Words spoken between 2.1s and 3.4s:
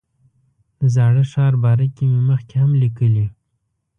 مې مخکې هم لیکلي.